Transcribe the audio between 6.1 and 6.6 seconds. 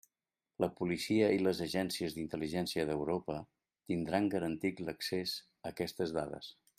dades.